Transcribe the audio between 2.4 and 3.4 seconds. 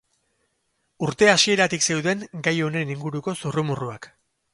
gai honen inguruko